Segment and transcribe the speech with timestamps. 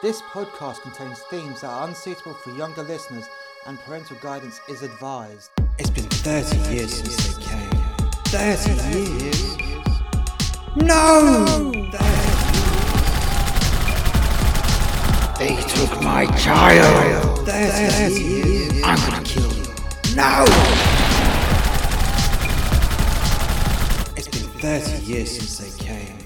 [0.00, 3.24] This podcast contains themes that are unsuitable for younger listeners
[3.66, 5.50] and parental guidance is advised.
[5.76, 7.70] It's been 30 years since they came.
[8.26, 9.56] 30 years?
[10.76, 11.72] No!
[15.36, 17.48] They took my child.
[17.48, 18.82] 30 years?
[18.84, 19.64] I'm gonna kill you.
[20.14, 20.44] No!
[24.16, 26.17] It's been 30 years since they came.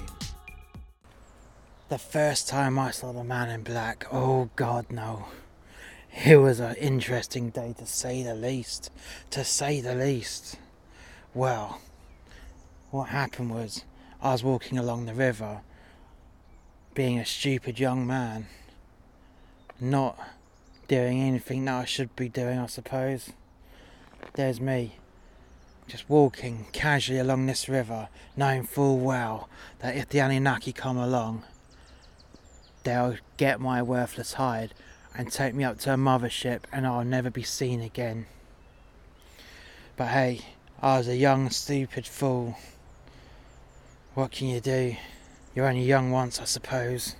[1.93, 5.26] The first time I saw the man in black, oh god no.
[6.25, 8.90] It was an interesting day to say the least.
[9.29, 10.57] To say the least.
[11.35, 11.82] Well,
[12.90, 13.85] what happened was
[14.22, 15.61] I was walking along the river,
[16.94, 18.46] being a stupid young man,
[19.79, 20.18] not
[20.88, 23.32] doing anything that I should be doing, I suppose.
[24.32, 24.94] There's me,
[25.86, 31.44] just walking casually along this river, knowing full well that if the Anunnaki come along,
[32.84, 34.75] they'll get my worthless hide
[35.14, 38.27] and take me up to a mothership and I'll never be seen again.
[39.97, 40.41] But hey,
[40.80, 42.56] I was a young, stupid fool.
[44.14, 44.97] What can you do?
[45.55, 47.14] You're only young once, I suppose.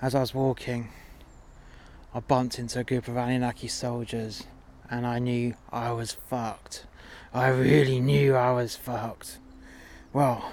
[0.00, 0.90] As I was walking,
[2.14, 4.44] I bumped into a group of Anunnaki soldiers
[4.90, 6.86] and I knew I was fucked.
[7.32, 9.38] I really knew I was fucked.
[10.12, 10.52] Well,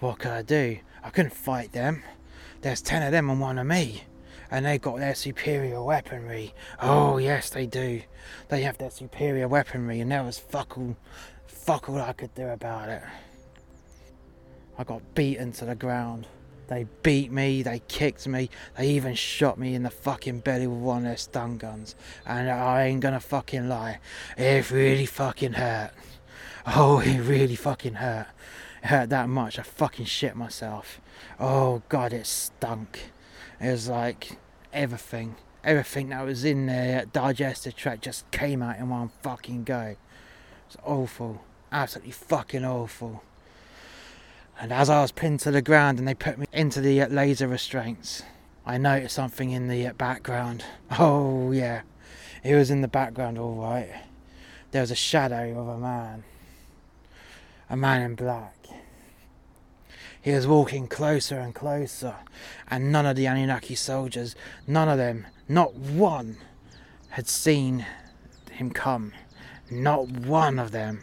[0.00, 0.78] what could I do?
[1.02, 2.02] I couldn't fight them.
[2.62, 4.04] There's ten of them and one of me.
[4.50, 6.54] And they got their superior weaponry.
[6.80, 8.02] Oh yes they do.
[8.48, 10.96] They have their superior weaponry and there was fuck all
[11.46, 13.02] fuck all I could do about it.
[14.78, 16.26] I got beaten to the ground.
[16.68, 20.80] They beat me, they kicked me, they even shot me in the fucking belly with
[20.80, 21.94] one of their stun guns.
[22.26, 24.00] And I ain't gonna fucking lie,
[24.36, 25.92] it really fucking hurt.
[26.66, 28.26] Oh, it really fucking hurt.
[28.84, 31.00] Hurt that much, I fucking shit myself.
[31.40, 33.10] Oh god, it stunk.
[33.60, 34.38] It was like
[34.72, 39.96] everything, everything that was in the digestive tract just came out in one fucking go.
[40.66, 43.22] It's awful, absolutely fucking awful.
[44.58, 47.08] And as I was pinned to the ground and they put me into the uh,
[47.08, 48.22] laser restraints,
[48.64, 50.64] I noticed something in the uh, background.
[50.98, 51.82] Oh, yeah,
[52.42, 53.90] it was in the background, all right.
[54.70, 56.24] There was a shadow of a man,
[57.68, 58.54] a man in black.
[60.20, 62.16] He was walking closer and closer,
[62.68, 64.34] and none of the Anunnaki soldiers,
[64.66, 66.38] none of them, not one,
[67.10, 67.86] had seen
[68.50, 69.12] him come.
[69.70, 71.02] Not one of them.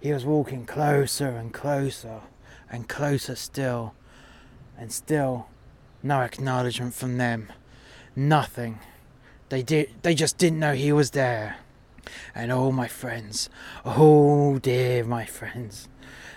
[0.00, 2.20] He was walking closer and closer
[2.70, 3.94] and closer still,
[4.78, 5.48] and still
[6.02, 7.52] no acknowledgement from them.
[8.14, 8.78] Nothing.
[9.48, 11.56] They did they just didn't know he was there.
[12.34, 13.48] And all my friends,
[13.84, 15.88] oh dear my friends,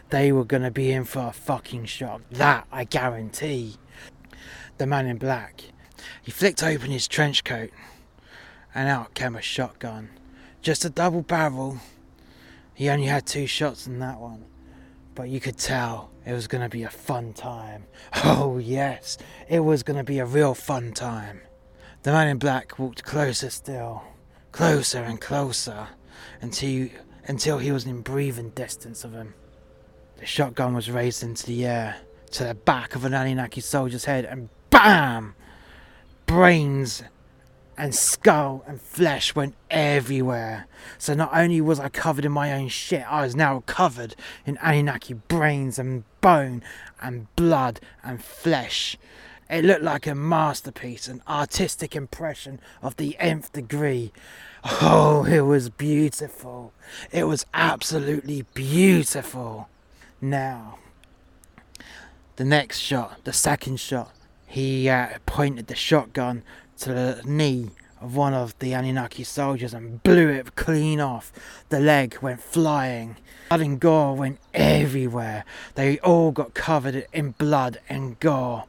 [0.10, 2.22] they were gonna be in for a fucking shock.
[2.32, 3.76] That I guarantee.
[4.78, 5.64] The man in black.
[6.22, 7.72] He flicked open his trench coat
[8.74, 10.10] and out came a shotgun.
[10.62, 11.80] Just a double barrel
[12.80, 14.46] he only had two shots in that one,
[15.14, 17.84] but you could tell it was to be a fun time.
[18.24, 19.18] Oh, yes,
[19.50, 21.42] it was to be a real fun time.
[22.04, 24.02] The man in black walked closer still,
[24.52, 25.88] closer and closer,
[26.42, 26.90] until,
[27.26, 29.34] until he was in breathing distance of him.
[30.18, 31.98] The shotgun was raised into the air
[32.32, 35.36] to the back of an Anunnaki soldier's head, and BAM!
[36.26, 37.04] Brains
[37.78, 40.68] and skull and flesh went everywhere.
[40.98, 44.16] So not only was I covered in my own shit, I was now covered
[44.46, 46.62] in Anunnaki brains and bone
[47.02, 48.98] and blood and flesh.
[49.50, 54.12] It looked like a masterpiece, an artistic impression of the nth degree.
[54.64, 56.72] Oh, it was beautiful.
[57.12, 59.68] It was absolutely beautiful.
[60.22, 60.78] Now,
[62.36, 64.12] the next shot, the second shot,
[64.46, 66.44] he uh, pointed the shotgun
[66.80, 67.72] to the knee
[68.02, 71.32] of one of the Anunnaki soldiers and blew it clean off.
[71.70, 73.18] The leg went flying.
[73.50, 75.44] Blood and gore went everywhere.
[75.76, 78.66] They all got covered in blood and gore.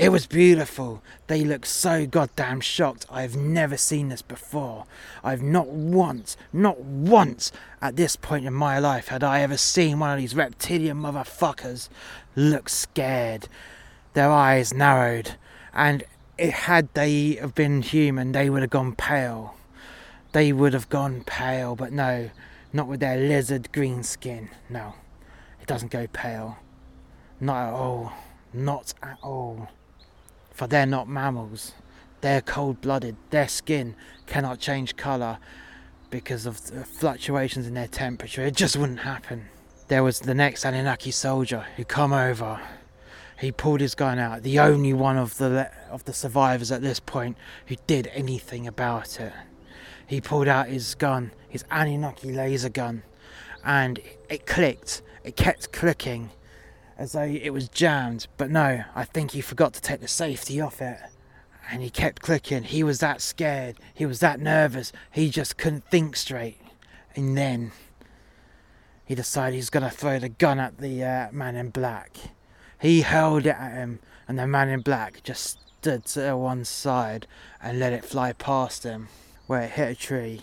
[0.00, 1.02] It was beautiful.
[1.26, 3.04] They looked so goddamn shocked.
[3.10, 4.86] I've never seen this before.
[5.22, 7.52] I've not once, not once
[7.82, 11.90] at this point in my life had I ever seen one of these reptilian motherfuckers
[12.34, 13.46] look scared.
[14.14, 15.32] Their eyes narrowed,
[15.74, 16.02] and
[16.38, 19.54] it, had they have been human, they would have gone pale.
[20.32, 22.30] They would have gone pale, but no,
[22.72, 24.48] not with their lizard green skin.
[24.70, 24.94] No,
[25.60, 26.56] it doesn't go pale.
[27.38, 28.12] Not at all.
[28.54, 29.68] Not at all.
[30.60, 31.72] For they're not mammals.
[32.20, 33.16] They're cold blooded.
[33.30, 33.94] Their skin
[34.26, 35.38] cannot change colour
[36.10, 38.42] because of fluctuations in their temperature.
[38.44, 39.46] It just wouldn't happen.
[39.88, 42.60] There was the next Anunnaki soldier who come over
[43.38, 47.00] He pulled his gun out, the only one of the of the survivors at this
[47.00, 49.32] point who did anything about it.
[50.06, 53.02] He pulled out his gun, his Anunnaki laser gun,
[53.64, 53.98] and
[54.28, 55.00] it clicked.
[55.24, 56.32] It kept clicking
[57.00, 60.60] as though it was jammed, but no, I think he forgot to take the safety
[60.60, 60.98] off it.
[61.70, 62.64] And he kept clicking.
[62.64, 63.78] He was that scared.
[63.94, 64.92] He was that nervous.
[65.10, 66.58] He just couldn't think straight.
[67.16, 67.72] And then
[69.06, 72.18] he decided he's going to throw the gun at the uh, man in black.
[72.78, 77.26] He hurled it at him, and the man in black just stood to one side
[77.62, 79.08] and let it fly past him,
[79.46, 80.42] where it hit a tree.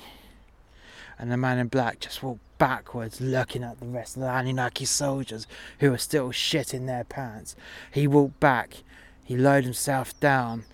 [1.20, 4.86] And the man in black just walked backwards, looking at the rest of the Anunnaki
[4.86, 5.48] soldiers
[5.80, 7.56] who were still shitting their pants.
[7.92, 8.84] He walked back,
[9.24, 10.66] he lowered himself down,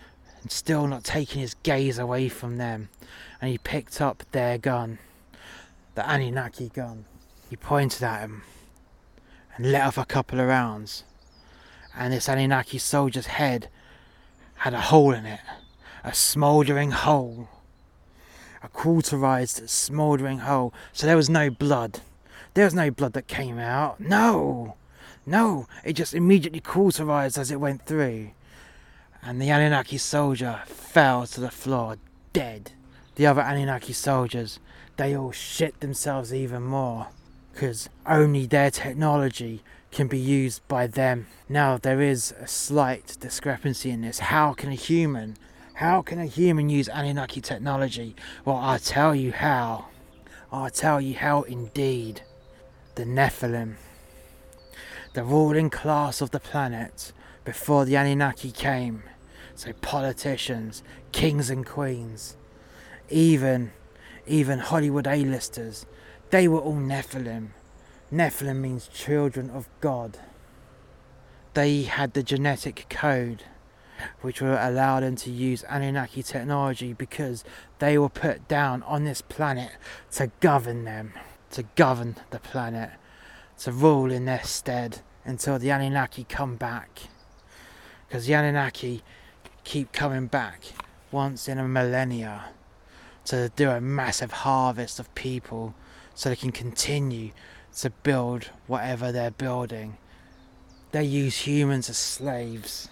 [0.42, 2.90] and still not taking his gaze away from them,
[3.42, 5.00] and he picked up their gun,
[5.95, 7.06] the Anunnaki gun.
[7.50, 8.44] He pointed at him
[9.56, 11.04] and let off a couple of rounds
[11.96, 13.69] and this Anunnaki soldier's head
[14.57, 15.42] had a hole in it,
[16.04, 17.50] a smouldering hole,
[18.63, 20.74] a cauterized, smouldering hole.
[20.94, 22.00] So there was no blood.
[22.54, 24.00] There was no blood that came out.
[24.00, 24.75] No,
[25.25, 28.31] no, it just immediately cauterized as it went through.
[29.21, 31.98] And the Anunnaki soldier fell to the floor,
[32.33, 32.71] dead.
[33.15, 34.60] The other Anunnaki soldiers,
[34.98, 37.07] they all shit themselves even more,
[37.54, 39.62] because only their technology
[39.92, 41.27] can be used by them.
[41.48, 44.19] Now, there is a slight discrepancy in this.
[44.19, 45.38] How can a human,
[45.75, 48.16] how can a human use Anunnaki technology?
[48.46, 49.88] Well, I'll tell you how.
[50.52, 52.22] I'll tell you how indeed.
[52.96, 53.78] The Nephilim,
[55.14, 57.12] the ruling class of the planet
[57.44, 59.02] before the Anunnaki came.
[59.56, 62.38] So politicians, kings and queens,
[63.10, 63.72] even
[64.28, 65.86] even Hollywood A-listers,
[66.30, 67.50] they were all Nephilim.
[68.12, 70.20] Nephilim means children of God.
[71.56, 73.44] They had the genetic code
[74.22, 77.44] which will allow them to use Anunnaki technology because
[77.80, 79.72] they were put down on this planet
[80.12, 81.13] to govern them,
[81.51, 82.92] to govern the planet,
[83.60, 87.04] to rule in their stead until the Anunnaki come back.
[88.07, 89.04] Because the Anunnaki
[89.63, 90.62] keep coming back
[91.12, 92.46] once in a millennia
[93.25, 95.74] to do a massive harvest of people
[96.13, 97.31] so they can continue
[97.78, 99.98] to build whatever they're building.
[100.92, 102.89] They use humans as slaves.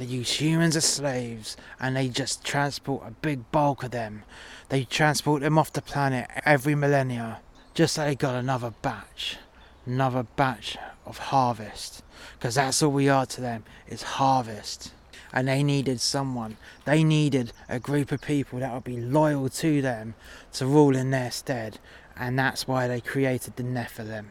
[0.00, 4.22] They use humans as slaves and they just transport a big bulk of them.
[4.70, 7.40] They transport them off the planet every millennia
[7.74, 9.36] just so they got another batch.
[9.84, 12.02] Another batch of harvest.
[12.38, 14.94] Because that's all we are to them is harvest.
[15.34, 16.56] And they needed someone.
[16.86, 20.14] They needed a group of people that would be loyal to them
[20.54, 21.78] to rule in their stead
[22.16, 24.28] and that's why they created the Nephilim.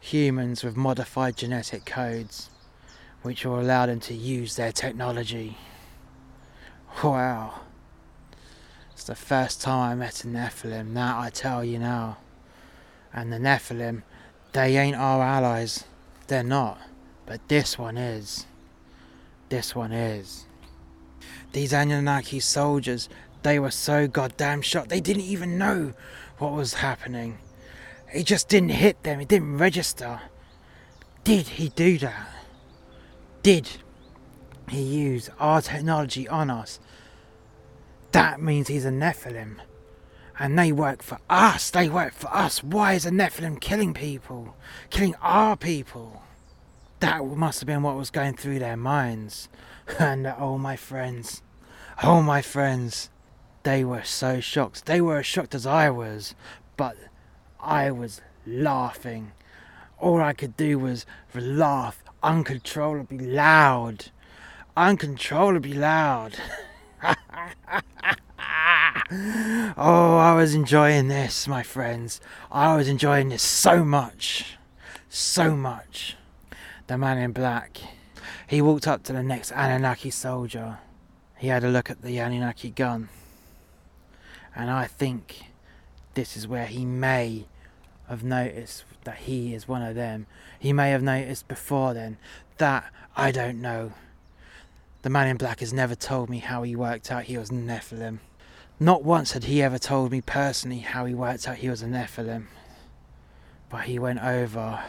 [0.00, 2.50] Humans with modified genetic codes,
[3.26, 5.58] which will allow them to use their technology.
[7.02, 7.54] Wow.
[8.92, 12.18] It's the first time I met a Nephilim, that I tell you now.
[13.12, 14.04] And the Nephilim,
[14.52, 15.82] they ain't our allies.
[16.28, 16.78] They're not.
[17.26, 18.46] But this one is.
[19.48, 20.44] This one is.
[21.52, 23.08] These Anunnaki soldiers,
[23.42, 24.90] they were so goddamn shocked.
[24.90, 25.94] They didn't even know
[26.38, 27.38] what was happening.
[28.14, 30.20] It just didn't hit them, it didn't register.
[31.24, 32.35] Did he do that?
[33.46, 33.68] Did
[34.68, 36.80] he use our technology on us?
[38.10, 39.58] That means he's a Nephilim.
[40.36, 42.64] And they work for us, they work for us.
[42.64, 44.56] Why is a Nephilim killing people?
[44.90, 46.24] Killing our people?
[46.98, 49.48] That must have been what was going through their minds.
[50.00, 51.42] And oh, my friends,
[52.02, 53.10] oh, my friends,
[53.62, 54.86] they were so shocked.
[54.86, 56.34] They were as shocked as I was,
[56.76, 56.96] but
[57.60, 59.30] I was laughing.
[60.00, 64.06] All I could do was laugh uncontrollably loud.
[64.76, 66.34] Uncontrollably loud.
[69.76, 72.20] oh, I was enjoying this, my friends.
[72.50, 74.56] I was enjoying this so much.
[75.08, 76.16] So much.
[76.86, 77.78] The man in black.
[78.46, 80.78] He walked up to the next Anunnaki soldier.
[81.38, 83.08] He had a look at the Anunnaki gun.
[84.54, 85.42] And I think
[86.14, 87.46] this is where he may
[88.08, 90.26] have noticed that he is one of them.
[90.58, 92.18] He may have noticed before then.
[92.58, 92.84] That
[93.16, 93.92] I don't know.
[95.02, 97.54] The man in black has never told me how he worked out he was a
[97.54, 98.18] Nephilim.
[98.78, 101.86] Not once had he ever told me personally how he worked out he was a
[101.86, 102.46] Nephilim.
[103.70, 104.84] But he went over,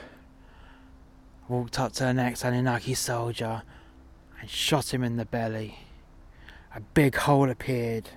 [1.48, 3.64] walked up to the next Anunnaki soldier,
[4.40, 5.80] and shot him in the belly.
[6.76, 8.10] A big hole appeared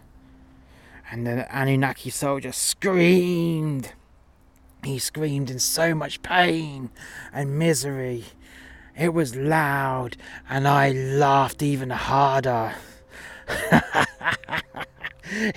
[1.11, 3.93] and the Anunnaki soldier screamed.
[4.85, 6.91] He screamed in so much pain
[7.33, 8.25] and misery
[8.97, 10.17] It was loud,
[10.49, 12.75] and I laughed even harder.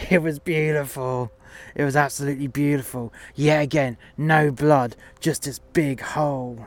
[0.09, 1.31] it was beautiful.
[1.75, 3.13] It was absolutely beautiful.
[3.35, 6.65] Yet again, no blood, just this big hole.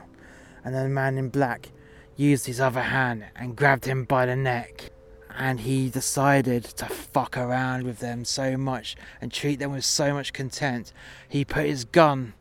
[0.64, 1.70] And then the man in black
[2.16, 4.90] used his other hand and grabbed him by the neck.
[5.38, 10.14] And he decided to fuck around with them so much and treat them with so
[10.14, 10.92] much contempt.
[11.28, 12.32] He put his gun,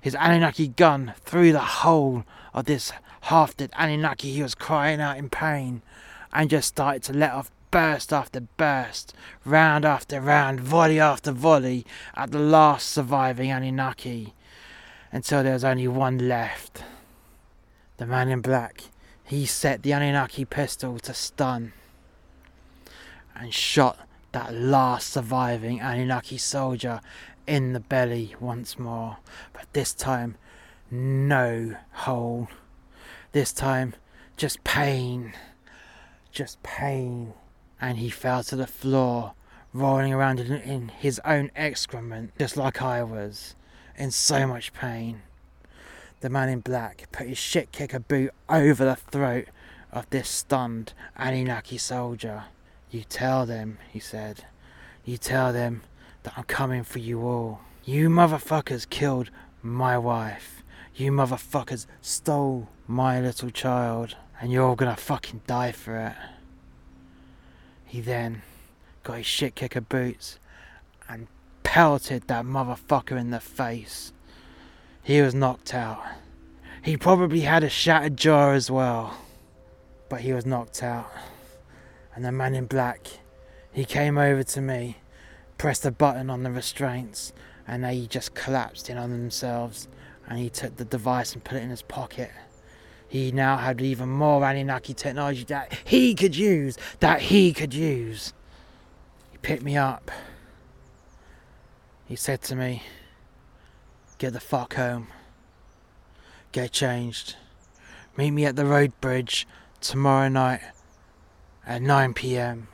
[0.00, 2.92] his Anunnaki gun, through the hole of this
[3.22, 4.32] half dead Anunnaki.
[4.32, 5.82] He was crying out in pain
[6.32, 9.14] and just started to let off burst after burst,
[9.44, 14.34] round after round, volley after volley at the last surviving Anunnaki
[15.12, 16.84] until there was only one left.
[17.98, 18.84] The man in black,
[19.24, 21.72] he set the Anunnaki pistol to stun
[23.34, 23.98] and shot
[24.32, 27.00] that last surviving Anunnaki soldier
[27.46, 29.18] in the belly once more.
[29.52, 30.36] But this time,
[30.90, 32.48] no hole.
[33.32, 33.94] This time,
[34.36, 35.32] just pain.
[36.32, 37.34] Just pain.
[37.80, 39.32] And he fell to the floor,
[39.72, 43.54] rolling around in, in his own excrement, just like I was,
[43.96, 45.22] in so much pain.
[46.20, 49.46] The man in black put his shit kicker boot over the throat
[49.90, 52.44] of this stunned Anunnaki soldier.
[52.90, 54.44] You tell them, he said.
[55.04, 55.82] You tell them
[56.24, 57.60] that I'm coming for you all.
[57.84, 59.30] You motherfuckers killed
[59.62, 60.64] my wife.
[60.96, 64.16] You motherfuckers stole my little child.
[64.40, 66.14] And you're all gonna fucking die for it.
[67.84, 68.42] He then
[69.04, 70.40] got his shit kicker boots
[71.08, 71.28] and
[71.62, 74.12] pelted that motherfucker in the face.
[75.02, 76.02] He was knocked out.
[76.82, 79.16] He probably had a shattered jaw as well.
[80.08, 81.10] But he was knocked out
[82.14, 83.06] and the man in black,
[83.72, 84.98] he came over to me,
[85.58, 87.32] pressed a button on the restraints,
[87.66, 89.88] and they just collapsed in on themselves.
[90.26, 92.30] And he took the device and put it in his pocket.
[93.08, 98.32] He now had even more Anunnaki technology that he could use, that he could use.
[99.32, 100.10] He picked me up.
[102.06, 102.82] He said to me,
[104.18, 105.08] Get the fuck home.
[106.52, 107.36] Get changed.
[108.16, 109.46] Meet me at the road bridge
[109.80, 110.60] tomorrow night
[111.66, 112.68] at 9 pm.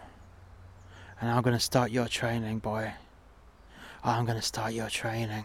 [1.20, 2.92] And I'm going to start your training, boy.
[4.04, 5.44] I'm going to start your training.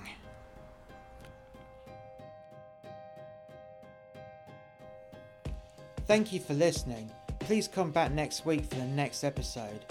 [6.08, 7.10] Thank you for listening.
[7.40, 9.86] Please come back next week for the next episode.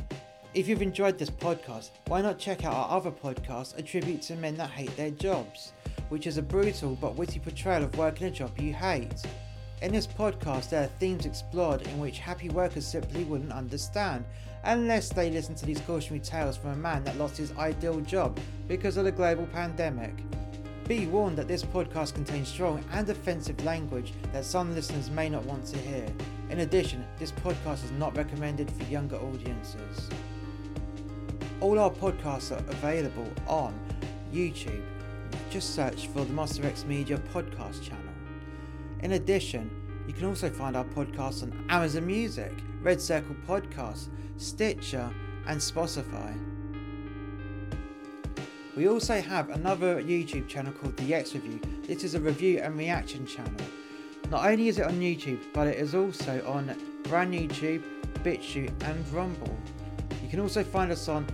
[0.52, 4.36] If you've enjoyed this podcast, why not check out our other podcast, A Tribute to
[4.36, 5.72] Men That Hate Their Jobs,
[6.08, 9.22] which is a brutal but witty portrayal of working a job you hate.
[9.82, 14.26] In this podcast, there are themes explored in which happy workers simply wouldn't understand
[14.64, 18.38] unless they listen to these cautionary tales from a man that lost his ideal job
[18.68, 20.12] because of the global pandemic.
[20.86, 25.46] Be warned that this podcast contains strong and offensive language that some listeners may not
[25.46, 26.06] want to hear.
[26.50, 30.10] In addition, this podcast is not recommended for younger audiences.
[31.62, 33.72] All our podcasts are available on
[34.30, 34.82] YouTube.
[35.48, 38.09] Just search for the Muster X Media podcast channel.
[39.02, 39.70] In addition,
[40.06, 42.52] you can also find our podcasts on Amazon Music,
[42.82, 45.10] Red Circle Podcasts, Stitcher,
[45.46, 46.38] and Spotify.
[48.76, 51.60] We also have another YouTube channel called The X Review.
[51.86, 53.52] This is a review and reaction channel.
[54.30, 57.82] Not only is it on YouTube, but it is also on BrandNewTube,
[58.22, 59.56] BitChute, and Rumble.
[60.22, 61.26] You can also find us on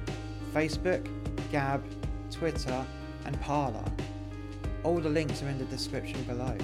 [0.55, 1.07] Facebook,
[1.51, 1.85] Gab,
[2.31, 2.87] Twitter,
[3.25, 3.85] and Parler.
[4.85, 6.57] All the links are in the description below.